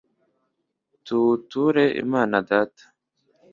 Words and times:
tuwuture 1.05 1.83
imana 2.03 2.37
data 2.49 2.83